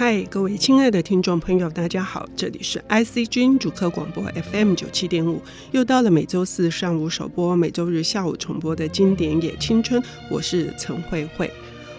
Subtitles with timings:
[0.00, 4.22] 嗨，各位亲爱的听众朋友，大家好，这里是 IC 君主客广播
[4.52, 10.00] FM 九七点五，又到了每周四上午首播、每周日下午重播的经典也青春，
[10.30, 11.50] 我是陈慧慧。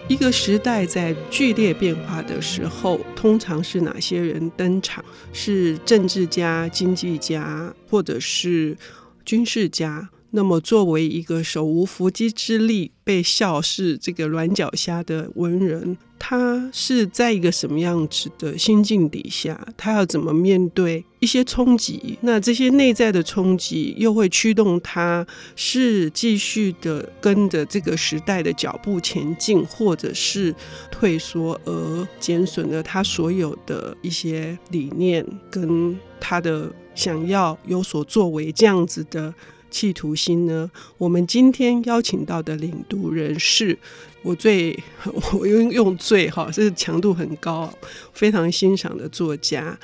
[0.08, 5.04] 一个时代在剧烈变化的时候，通常是哪些人登场？
[5.34, 8.78] 是政治家、经济家，或者是
[9.26, 10.08] 军事家？
[10.30, 19.58] 那么，作为一个手无缚鸡之力，被笑是这个软脚虾的文人，他是在一个什么样子的心境底下？
[19.74, 22.18] 他要怎么面对一些冲击？
[22.20, 30.54] 那这些内在的冲击又会驱动他是继续的跟着这个时代的脚步前进，或者是
[30.90, 39.34] 退缩而减损了他所有的一些理念跟他的想要有所作为这样子的。
[39.72, 40.68] 企图心呢？
[40.98, 43.78] 我们今天邀请到的领读人是
[44.22, 44.78] 我最
[45.38, 47.72] 我用用最哈，这是强度很高，
[48.12, 49.78] 非常欣赏的作家，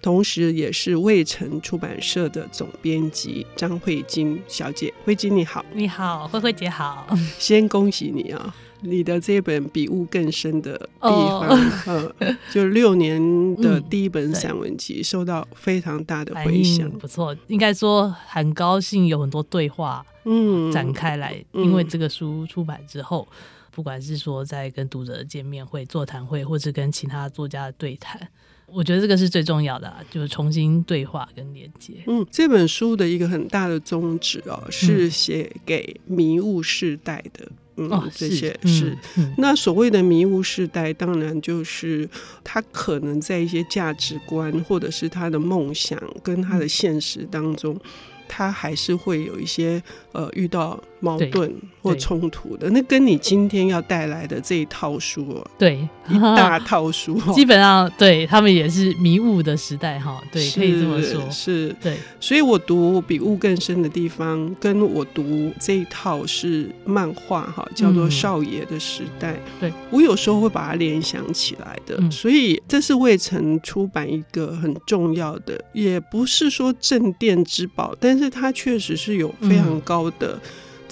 [0.00, 4.92] 同时也是未城出版社的总编辑张慧晶小姐。
[5.04, 7.06] 慧晶你好，你好，慧慧姐好，
[7.38, 8.54] 先恭喜你啊！
[8.84, 11.48] 你的这本比雾更深的地方，
[11.86, 12.34] 嗯、oh.
[12.52, 23.28] 就六年的第一本散文集，受到非常大的回响，不错，应该说很高兴有很多对话，嗯，展开来，嗯、因为这个书出版之后，
[23.74, 28.20] 不管是说在跟读者的见面会、座谈会，或是跟其他作家的对谈，
[28.66, 31.94] 我觉得这个是最重要的、啊，就是重新对话跟连接。
[32.06, 37.50] 嗯，这本书的一个很大的宗旨哦，是写给迷雾世代的。
[37.76, 38.94] 嗯，哦、这些是，
[39.38, 42.06] 那所谓的迷雾世代，当然就是
[42.44, 47.80] 他可能在一些价值观，或者是他的梦想跟他的现实当中，
[48.28, 50.78] 他还是会有一些呃遇到。
[51.02, 55.76] 矛盾或冲突的，那跟你今天要带来的这一套书，对，
[56.08, 69.72] 一大套书， 基本上对他们也是迷雾的时代哈，对，可以这么说，是，对，所以我读比雾更深的地方，跟我读这一套是漫画哈，叫做《少爷的时代》，对。
[69.90, 80.38] 我有时候会把它联想起来的，所以这是未曾出版一个很重要的，也不是说镇店之宝，但是它确实是有非常高的。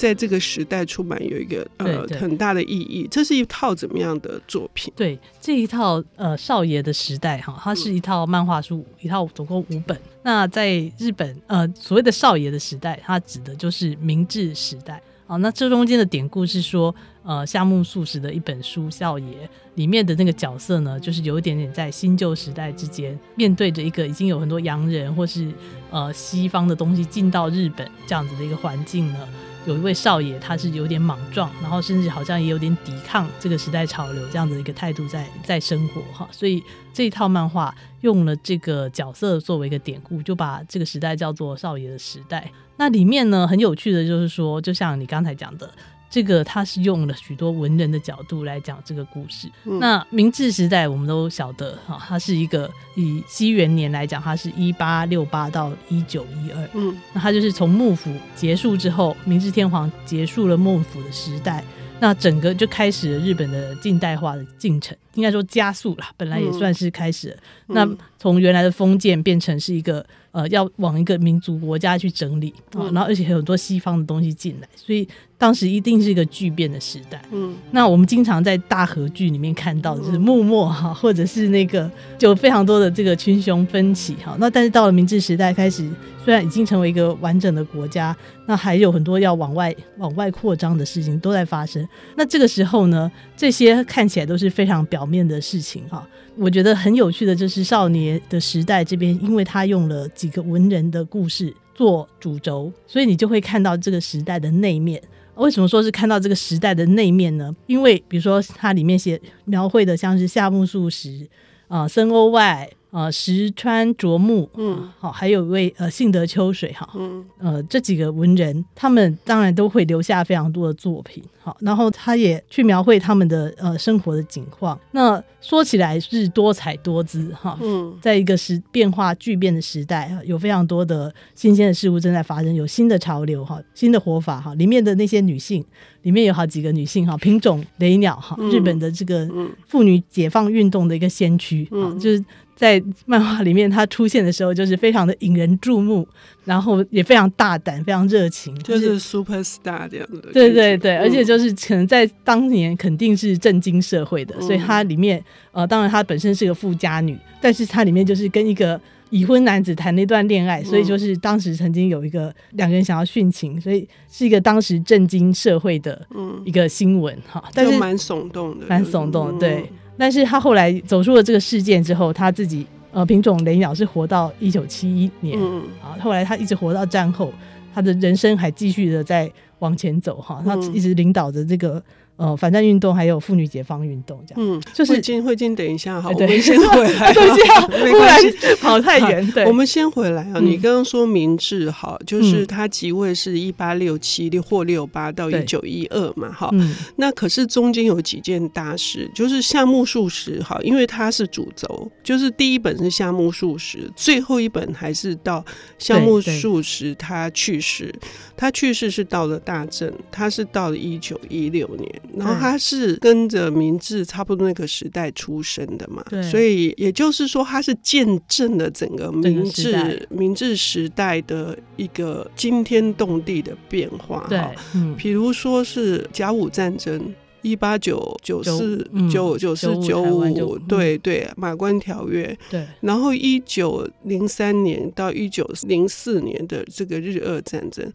[0.00, 3.06] 在这个时代出版有一个呃很大的意义。
[3.10, 4.90] 这是一套怎么样的作品？
[4.96, 9.94] 对，这一套呃少爷的时代哈，它是一套漫画书，一套总共五本。
[10.22, 15.02] 那在日本呃所谓的少爷的时代，它指的就是明治时代。
[15.26, 19.26] 好，那这中间的典故是说，呃夏目漱石的一本书《少爷》
[19.74, 25.52] 里面的那个角色呢，就是有一点点在新旧时代之间，面对着一个已经有很多洋人或是
[25.90, 29.28] 呃西方的东西进到日本这样子的一个环境呢。
[29.66, 36.62] 有一位少爷，他是有点莽撞，然后甚至好像也有点抵抗这个时代潮流这样的一个态度在在生活哈，所以
[36.92, 42.50] 这一套漫画用了这个角色作为一个典故，就把这个时代叫做少爷的时代。
[42.76, 45.70] 那里面呢，很有趣的就是说，就像你刚才讲的。
[46.10, 49.48] 这个他是用了许多文人的角度来讲这个故事。
[49.64, 56.68] 嗯、那明治时代我们都晓得哈，它是一个以西元年来讲，它是一八六八到一九一二。
[56.74, 61.64] 嗯，那它就是从幕府结束之后，明治天皇结束了幕府的时代，
[62.00, 66.04] 那整个就开始了日本的近代化的进程，应该说加速了。
[66.16, 67.36] 本来也算是开始了。
[67.68, 67.88] 嗯、那
[68.18, 75.08] 从原来的封建变成是一个呃要往一个民族国家去整理啊，嗯、然后而且有很多西方的东西进来，所以。
[75.40, 77.18] 当时一定是一个巨变的时代。
[77.30, 84.36] 嗯，那我们经常在大河剧里面看到的就是幕末哈，或者是那个就非常多的这个群雄纷起哈。
[84.38, 85.90] 那但是到了明治时代开始，
[86.22, 88.14] 虽然已经成为一个完整的国家，
[88.44, 91.88] 那还有很多要往外往外扩张的事情都在发生。
[92.16, 96.06] 那这个时候呢，这些看起来都是非常表面的事情哈。
[96.36, 105.00] 我觉得很有趣的就是少年的时代这边，因为他用了几个文人的故事做主轴，所以你就会看到这个时代的内面。
[105.40, 107.54] 为什么说是看到这个时代的内面呢？
[107.66, 111.26] 因为比如说它里面写描绘的像是夏目漱石
[111.68, 112.70] 啊、呃、森鸥外。
[112.90, 124.76] 呃，石川卓木，嗯，好，还有一位呃，幸得秋水，哈，嗯，呃，这几个文人，他们当然都会留下非常多的作品，好，然后他也去描绘他们的呃生活的景况。
[124.90, 135.64] 那说起来是多彩多姿，哈，嗯，在一个时变化巨变的时代，有非常多的新鲜的事物正在发生，有新的潮流，哈，新的活法，哈，里面的那些女性，
[136.02, 139.28] 里面有好几个女性，哈，品种雷鸟，哈，日本的这个
[139.68, 142.24] 妇女解放运动的一个先驱，啊，就是。
[142.60, 146.06] 在漫画里面他出现的时候，就是非常的引人注目，
[146.44, 150.30] 然后也非常大胆，非常热情，就是 super star 这样的。
[150.34, 158.78] 对对对，而且就是可能在当年肯定是震惊社会的，所以它里面呃，当然她本身是个富家女，但是它里面就是跟一个。
[159.12, 166.06] 已婚男子谈了一段恋爱，所以就是当时曾经有一个两个人想要殉情，所以是一个当时震惊社会的
[166.44, 167.42] 一个新闻哈。
[167.52, 169.40] 但是蛮耸动的，蛮耸动的。
[169.40, 169.68] 对，
[170.00, 175.38] 但是他后来走出了这个事件之后，他自己呃品种雷鸟是活到一九七一年
[175.82, 177.30] 啊，后来他一直活到战后，
[177.74, 181.82] 他的人生还继续的在往前走哈，他一直领导着这个。
[182.20, 188.30] 呃，反战运动还有妇女解放运动，这样，嗯，就是慧晶，慧晶，等一下，哈，我们先回来，对，这样，没关系，
[188.60, 190.38] 跑太远，对，我们先回来 啊。
[190.38, 196.50] 你刚刚说明治，哈，就是他即位是一八六七六或六八到一九一二嘛，哈，
[196.96, 205.42] 那可是中间有几件大事，就是夏目漱石，哈，因为他是主轴，就是第一本是夏目漱石，最后一本还是到
[205.78, 207.90] 夏目漱石他去世，
[208.36, 211.90] 他去世是到了大正，他是到了一九一六年。
[212.16, 224.26] 然后他是跟着明治差不多那个时代出生的嘛，所以也就是说他是见证了整个明治明治时代的一个惊天动地的变化。
[224.28, 224.38] 对，
[224.74, 237.92] 嗯，比如说是甲午战争，一八九九四九九四九五，对对，马关条约，对，然后一九零三年到一九零四年的这个日俄战争。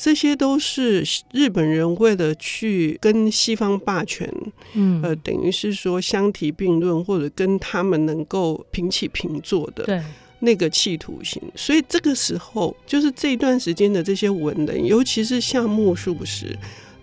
[0.00, 4.32] 这些都是日本人为了去跟西方霸权，
[4.74, 10.00] 嗯，呃，等于是说相提并论，或者跟他们能够平起平坐的
[10.38, 11.42] 那个企图心。
[11.56, 16.56] 所以这个时候，就是这一段时间的这些文人，尤其是夏目漱石，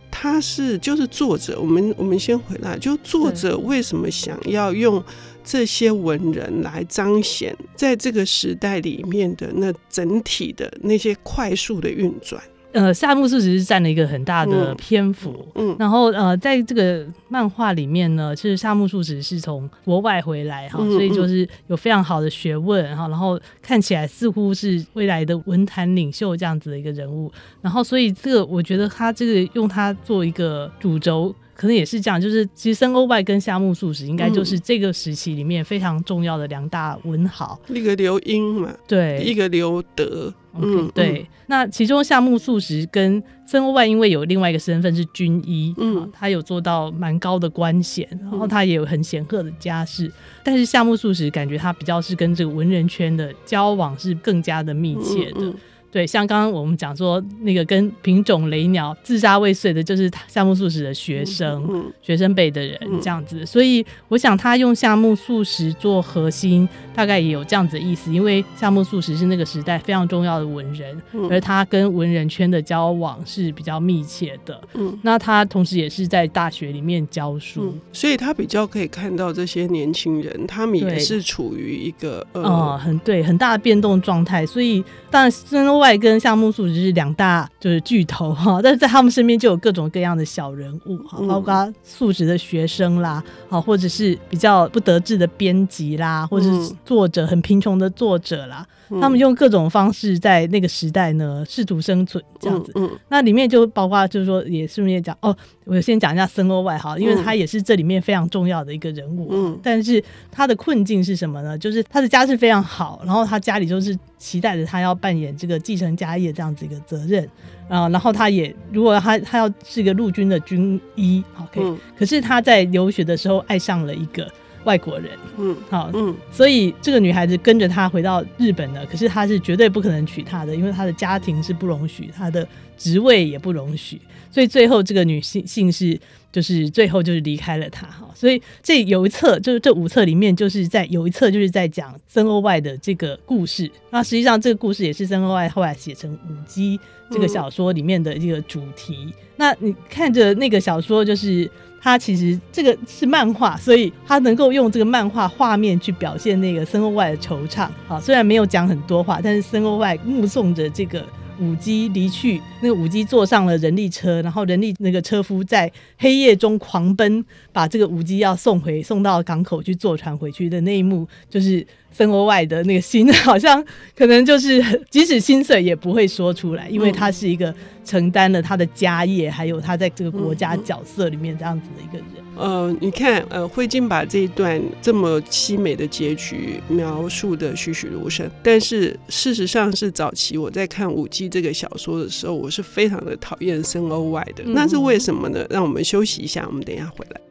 [0.10, 1.60] 他是就是作者。
[1.60, 5.04] 我们我们先回来，就作者为什么想要用
[5.44, 12.42] 这些文人来彰显在这个时代里面的那整体的那些快速的运转。
[12.76, 27.32] 呃，夏目漱石是占了一个很大的篇幅，嗯，嗯然后呃，在这个漫画里面呢，其实夏目漱石是从国外回来哈，所以就是有非常好的学问哈，然后看起来似乎是未来的文坛领袖这样子的一个人物，
[27.62, 31.34] 然后所以这个我觉得他这个用他做一个主轴。
[31.56, 41.26] 可能也是这样，就是其实森鸥外跟夏目漱石应该就是这个时期里面非常重要的两大文豪，一个刘英嘛，对，一个刘德，嗯，对。
[41.48, 50.12] 那其中夏目漱石跟森鸥外因为有另外一个身份是军医，嗯，他有做到蛮高的官衔，然后他也有很显赫的家世，
[50.44, 55.54] 但是夏目漱石感觉他比较是跟这个文人圈的交往是更加的密切的。
[55.96, 63.46] 对，像刚刚我们讲说那个跟品种雷鸟自杀未遂的，就是夏目漱石的学生，嗯嗯、学生辈的人这样子。
[63.46, 68.12] 所以我想他用夏目漱石做核心，大概也有这样子的意思。
[68.12, 74.62] 因为夏目漱石是那个时代非常重要的文人，嗯、而他跟文人圈的交往是比较密切的。
[74.74, 84.46] 嗯，那他同时也是在大学里面教书，嗯、所以他比较可以看到这些年轻人，他们也是处于一个呃、嗯、很对很大的变动状态。
[84.46, 98.66] 所以当然森鸥外跟项目素质是两大就是巨头哈， 但是在他们身边就有各种各样的小人物哈，包括素质的学生啦，好或者是比较不得志的编辑啦，或者是作者很贫穷的作者啦。
[99.02, 102.72] 他们用各种方式在那个时代呢试图生存，这样子。
[102.76, 105.36] 嗯，嗯那里面就包括就是说，也顺便讲哦，
[105.66, 109.30] 我先讲一下森鸥外哈，因为他也是这里面非常重要的一个人物。
[109.32, 109.60] 嗯。
[109.64, 111.58] 但是他的困境是什么呢？
[111.58, 117.28] 就是他的家世非常好，然后他家里就是期待着他要扮演这个继承家业这样子一个责任
[117.68, 117.90] 啊。
[117.90, 121.64] 然后他也如果他他要是一个陆军的军医，好，可以。
[121.64, 121.78] 嗯。
[121.98, 124.28] 可是他在留学的时候爱上了一个。
[124.66, 132.46] 外国人，嗯，好，嗯，所以这个女孩子跟着他回到日本了，可是他是绝对不可能娶她的，因为他的家庭是不容许，他的
[132.78, 135.98] 职位也不容许，所以最后这个女性姓氏
[136.32, 146.80] 就是最后就是离开了他，哈，所以这有一册就是这五册里面就是在有一册就是在讲森鸥外的这个故事，那实际上这个故事也是森鸥外后来写成舞姬
[147.12, 151.50] 这个小说里面的一个主题，嗯、那你看着那个小说就是。
[151.86, 157.70] 他其实这个是漫画，所以他能够用这个漫画画面去表现那个森鸥外的惆怅。
[157.88, 161.06] 好，虽然没有讲很多话，但是森鸥外目送着这个
[161.40, 167.24] 舞姬离去，那个舞姬坐上了人力车，然后人力那个车夫在黑夜中狂奔，
[167.54, 171.64] 把这个舞姬要送回送到港口去坐船回去的那一幕，就是。
[171.96, 173.64] 森鸥外的那个心， 好像
[173.96, 177.54] 可能就是即使心碎也不会说出来，因为他是一个
[177.86, 182.26] 承担了他的家业，还有他在这个国家角色里面这样子的一个人。
[182.36, 194.44] 呃，你看，呃，慧晶把这一段这么凄美的结局描述的栩栩如生，但是事实上是早期我在看《五 G》这个小说的时候，我是非常的讨厌森欧外的。
[194.48, 195.46] 那是为什么呢？
[195.50, 197.22] 让我们休息一下，我们等一下回来。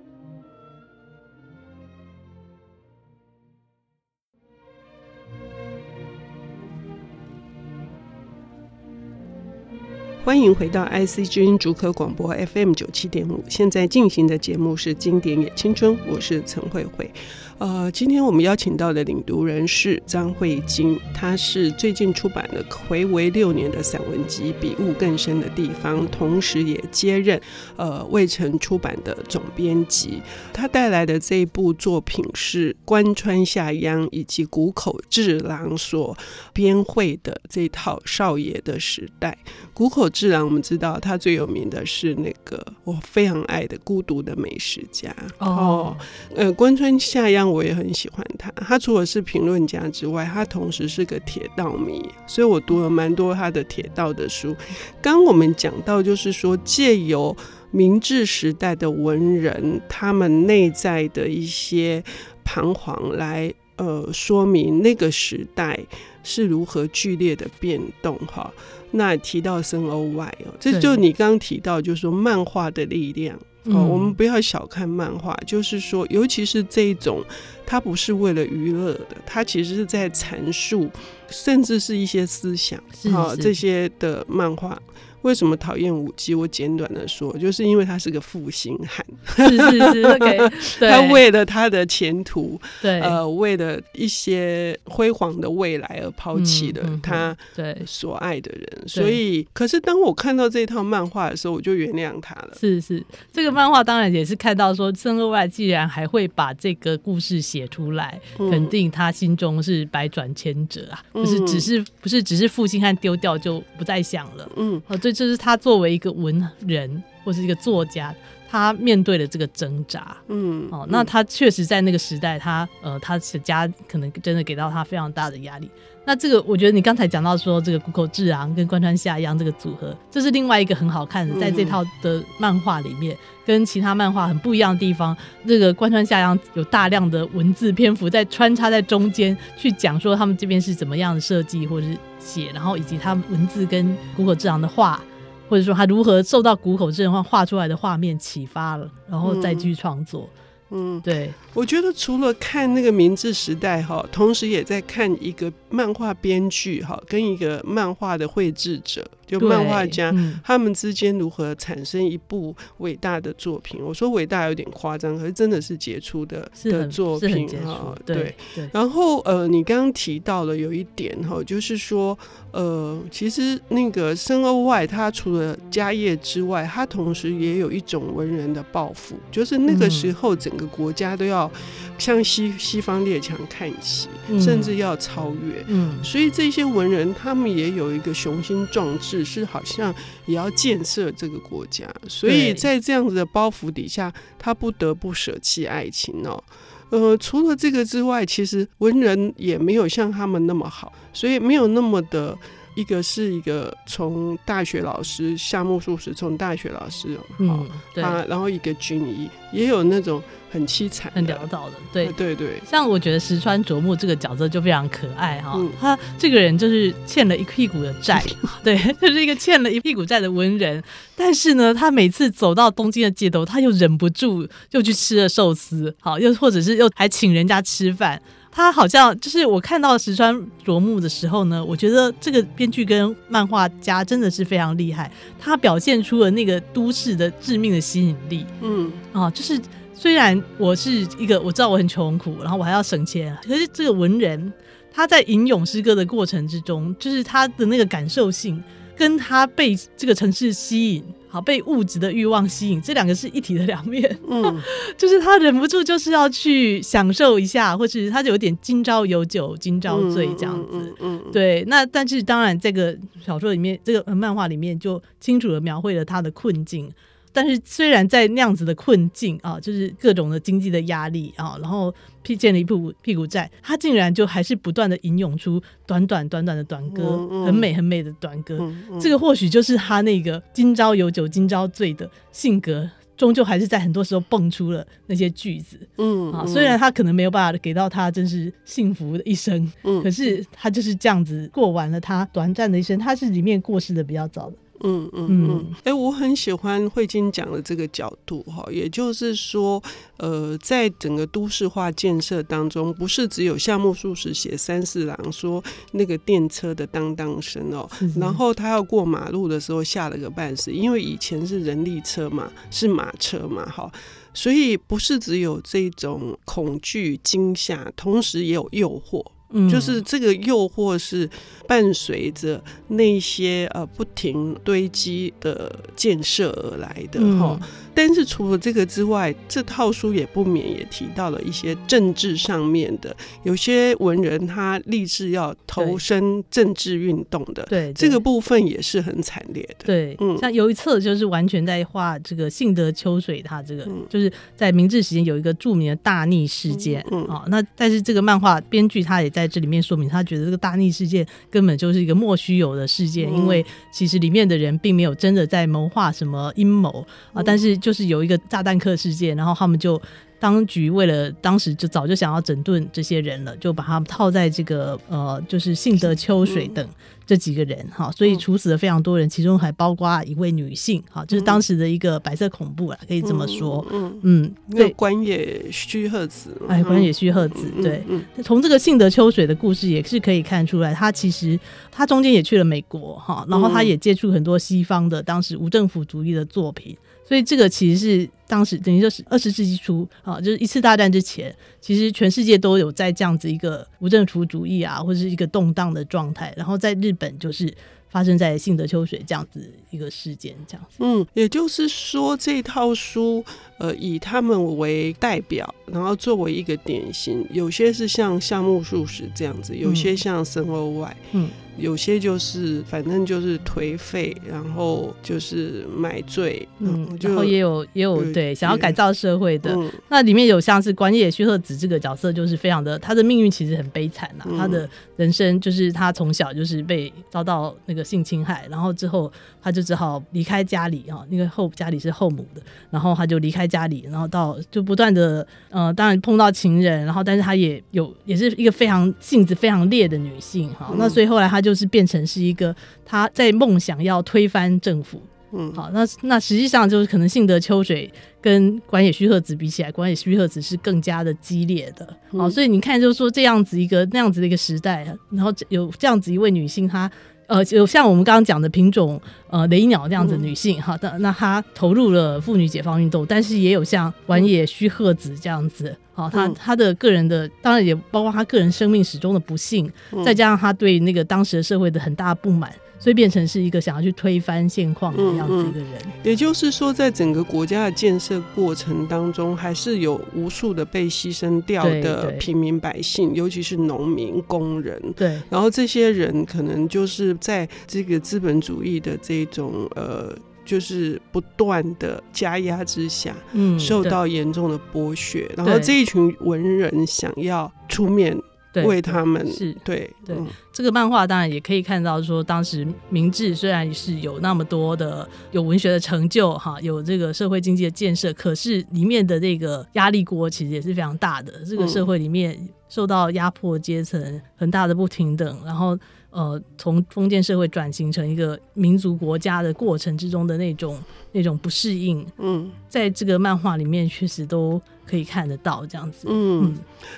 [10.24, 17.10] 欢迎回到 IC 之音主客广播 FM 九七点五，现在进行的节目是《经典也青春》，我是陈慧慧。
[17.58, 27.40] 呃，今天我们邀请到的领读人是张慧晶，她是最近出版的回违六年的散文集《比雾更深的地方》，同时也接任
[27.76, 30.20] 呃未城出版的总编辑。
[30.52, 36.16] 她带来的这一部作品是关川下央以及谷口治郎所
[36.52, 39.38] 编绘的这套少爷的时代。
[39.72, 45.96] 谷口治郎，我们知道他最有名的是那个我非常爱的《孤独的美食家》哦，
[46.34, 47.43] 呃，关川下央。
[47.48, 54.54] 我也很喜欢他，他除了是评论家之外，他同时是个铁道迷，所以我读了蛮多他的铁道的书。
[55.00, 57.36] 刚我们讲到，就是说借由
[57.70, 62.02] 明治时代的文人他们内在的一些
[62.44, 65.78] 彷徨来呃说明那个时代
[66.22, 68.52] 是如何剧烈的变动哈。
[68.92, 73.36] 那提到森鸥外哦，这就你刚刚提到，就是说漫画的力量。
[73.66, 77.24] 哦，我们不要小看漫画，就是说，尤其是这一种，
[77.64, 80.90] 它不是为了娱乐的，它其实是在阐述，
[81.28, 82.78] 甚至是一些思想，
[83.10, 84.80] 好这些的漫画。
[85.24, 86.34] 为什么讨厌五 G？？
[86.34, 89.04] 我简短的说，就是因为他是个负心汉，
[89.48, 98.68] 是是是， okay, 他为了他的前途，对，呃，为了一些辉煌的未来而抛弃了他对所爱的人。
[98.76, 102.50] 嗯嗯、所以，可是当我看到这套漫画的时候，我就原谅他了。
[102.60, 103.02] 是是，
[103.32, 114.46] 这个漫画当然也是看到说，森二外既然还会把这个故事写出来，嗯、肯定他心中是百转千折啊，不是只是不是只是负心汉丢掉就不再想了。
[114.56, 115.13] 嗯，哦，对。
[115.14, 118.14] 这是他作为一个文人或是一个作家，
[118.50, 120.16] 他面对的这个挣扎。
[120.28, 125.70] 嗯，哦，那他确实在那个时代，他呃，他的家可能真的给到他非常大的压力。
[126.06, 133.16] 那这个，我觉得你刚才讲到说，这个谷口智昂跟关川夏央这个组合，这是另外一个很好看的，在这套的漫画里面，
[133.46, 135.16] 跟其他漫画很不一样的地方。
[135.46, 145.00] 这个关川夏央有大量的文字篇幅在穿插在中间，去讲说他们这边是怎么样的设计或者是写，然后以及他文字跟谷口治郎的画，
[145.48, 150.28] 或者说他如何受到谷口治郎画出来的画面启发了，然后再继续创作。
[150.70, 159.06] 嗯，对，我觉得除了看那个明治时代哈，同时也在看一个漫画编剧哈，跟一个漫画的绘制者。
[159.26, 163.80] 就漫画家、嗯、他们之间如何产生一部伟大的作品？
[163.82, 167.94] 我说伟大有点夸张，可是真的是杰出的的作品哈。
[168.04, 168.34] 对，
[168.72, 172.16] 然后呃，你刚刚提到了有一点哈，就是说
[172.52, 181.50] 呃，其实那个森鸥外他除了家业之外，他同时也有一种文人的抱负，就是那个时候整个国家都要
[181.98, 185.64] 向西西方列强看齐，嗯、甚至要超越。
[185.66, 189.24] 嗯，所以这些文人他们也有一个雄心壮志。
[189.24, 189.92] 是好像
[190.26, 196.44] 也要建设这个国家，所以在这样子的包袱底下，他不得不舍弃爱情哦。
[196.90, 202.38] 呃，除了这个之外，其实文人也没有像他们那么好，所以没有那么的。
[202.74, 212.60] 一个是一个从大学老师夏目漱石从大学老师，嗯，对，然后一个军医，也有那种很凄惨、很潦倒的，对对对。
[212.66, 218.22] 像我觉得石川啄木这个角色就非常可爱哈，嗯、他这个人就是欠了一屁股的债，
[218.64, 220.82] 对，就是一个欠了一屁股债的文人，
[221.14, 228.20] 但是呢，他每次走到东京的街头，他又忍不住又去吃了寿司，好，又或者是又还请人家吃饭。
[228.56, 235.10] 他好像就是我看到石川卓木的时候呢，我觉得这个编剧跟漫画家真的是非常厉害。
[235.40, 238.46] 他表现出了那个都市的致命的吸引力。
[238.60, 239.60] 嗯，啊，就是
[239.92, 244.52] 虽然我是一个我知道我很穷苦，然后我还要省钱，可是这个文人
[244.92, 248.62] 他在吟咏诗歌的过程之中，就是他的那个感受性，
[248.96, 251.04] 跟他被这个城市吸引。
[251.28, 254.18] 好，被物质的欲望吸引，这两个是一体的两面。
[254.28, 254.62] 嗯，
[254.96, 260.94] 就是他忍不住就是要去享受一下，或是他就有点今朝有酒今朝醉这样子。
[261.00, 261.64] 嗯，嗯对。
[261.66, 266.88] 那但是当然，这个小说里面，这个漫画里面就清楚的描绘了他的困境。
[267.34, 278.58] 但是虽然在那样子的困境啊，就是各种的经济的压力啊，然后披欠了一屁股屁股债，他竟然就还是不断的吟咏出短短短短的短歌，嗯嗯、很美很美的短歌。
[278.98, 282.88] 这个或许就是他那个今朝有酒今朝醉的性格。
[283.16, 294.56] 终究还是在很多时候蹦出了那些句子，嗯啊，虽然他可能没有办法给到他真是幸福的一生，嗯，可是他就是这样子过完了他短暂的一生，他是里面过世的比较早的。
[294.86, 299.82] 嗯嗯嗯，哎、欸，我很喜欢慧晶讲的这个角度哈，也就是说，
[300.18, 313.90] 呃，在整个都市化建设当中，不是只有夏目漱石写三四郎说那个电车的当当声哦，然后他要过马路的时候吓了个半死，因为以前是人力车嘛，是马车嘛，哈，
[314.34, 319.24] 所以不是只有这种恐惧惊吓，同时也有诱惑。
[319.70, 321.28] 就是这个诱惑是
[321.66, 327.58] 伴随着那些呃不停堆积的建设而来的哈。
[327.60, 339.84] 嗯但是除了这个之外，这套书也不免也提到了一些政治上面的，有些文人他立志要投身政治运动的，对，这个部分也是很惨烈的。
[339.86, 357.78] 对，嗯，像有一册就是完全在画这个幸得秋水，他这个就是在明治时间有一个著名的大逆事件，嗯啊，那但是这个漫画编剧他也在这里面说明，他觉得这个大逆事件根本就是一个莫须有的事件，因为其实里面的人并没有真的在谋划什么阴谋啊，但是。
[357.84, 360.00] 就是有一个炸弹客事件，然后他们就
[360.38, 366.88] 当局为了当时就早就想要整顿这些人了，就把他们套在这个呃，就是幸德秋水等
[367.26, 373.86] 这几个人哈，所以处死了非常多人，其中还包括一位女性哈，就是当时的一个白色恐怖啊，可以这么说。
[373.92, 378.02] 嗯嗯，对，官野须贺子，哎，官野须贺子，对，
[378.42, 381.60] 从这个幸德秋水的故事也是可以看出来，他其实
[381.92, 386.96] 他中间也去了美国哈，然后他也接触很多西方的当时无政府主义的作品。
[387.26, 396.52] 所以这个其实是当时等于就是二十世纪初啊，就是一次大战之前，其实全世界都有在这样子一个无政府主义啊，或者是一个动荡的状态。
[396.56, 397.74] 然后在日本就是
[398.10, 400.96] 发生在幸德秋水这样子一个事件，这样子。
[400.98, 403.42] 嗯，也就是说这套书
[403.78, 411.16] 呃以他们为代表，然后作为一个典型，有些是像夏目漱石这样子，有些像森鸥外。
[411.32, 411.48] 嗯。
[411.76, 419.76] 有些就是反正就是颓废，然后就是买醉，嗯，然后也有也有对想要改造社会的。
[420.08, 424.44] 那里面有像是关野须贺子这个角色，就是非常的他的命运其实很悲惨呐。
[424.56, 440.94] 他的人生就是他从小就是被遭到那个性侵害，然后之后他就只好离开家里哈，因为后家里是后母的，然后他就离开家里，然后到就不断的呃，当然碰到情人，然后但是他也有也是一个非常性子非常烈的女性哈。
[440.96, 441.63] 那所以后来他。
[441.64, 445.20] 就是变成是一个他在梦想要推翻政府，
[445.52, 457.10] 嗯，好，那那实际上就是可能幸得秋水跟管野须贺子比起来，管野须贺子是更加的激烈的，好，所以你看就是说这样子一个那样子的一个时代，然后有这样子一位女性，她
[457.46, 465.96] 呃有像我们刚刚讲的品种呃雷鸟这样子女性，哈，那那她投入了妇女解放运动，但是也有像丸野须贺子这样子。
[466.14, 469.90] 好，她她的个人的，当然也包括她个人生命始终的不幸，
[470.24, 472.72] 再加上她对那个当时的社会的很大不满，
[473.04, 475.88] 所以变成是一个想要去推翻现况的样子一个人。
[476.22, 484.98] 也就是说，在整个国家的建设过程当中，还是有无数的被牺牲掉的平民百姓，尤其是农民、工人。
[485.14, 490.34] 对，然后这些人可能就是在这个资本主义的这种呃。
[490.66, 498.34] 就是不断的加压之下，嗯，受到严重的剥削，然后这一群文人想要出面
[498.82, 500.36] 为他们，是对对。
[500.72, 511.52] 这个漫画当然也可以看到，说当时明治虽然是有那么多的有文学的成就，哈，有这个社会经济的建设，可是里面的这个压力锅其实也是非常大的。
[511.64, 512.58] 这个社会里面
[512.88, 515.96] 受到压迫阶层很大的不平等，然后。
[516.34, 526.74] 呃，从封建社会转型成一个民族国家的过程之中的那种那种不适应，嗯，在这个漫画里面确实都可以看得到这样子，嗯，嗯，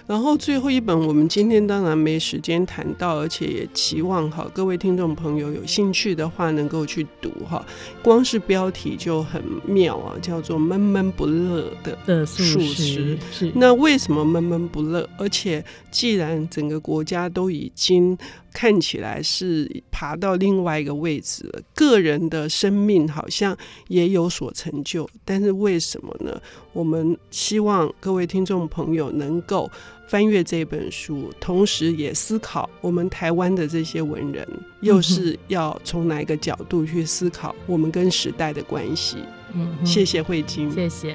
[0.07, 7.65] 然后最后一本我们今天当然没时间谈到，而且也期望哈各位听众朋友有兴趣的话能够去读哈，
[8.03, 15.09] 光是标题就很妙啊，叫做闷闷不乐的的漱石，是那为什么闷闷不乐？
[15.17, 18.19] 而且既然整个国家都已经。
[18.57, 23.55] 看起来是爬到另外一个位置了，个人的生命好像
[23.89, 26.41] 也有所成就，但是为什么呢？
[26.73, 29.71] 我们希望各位听众朋友能够
[30.09, 34.49] 翻阅这本书，同时也思考我们台湾的这些文人，
[34.81, 39.19] 又是要从哪一个角度去思考我们跟时代的关系。
[39.53, 41.15] 嗯，谢谢慧晶，谢谢。